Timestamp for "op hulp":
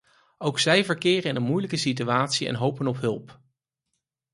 2.87-3.39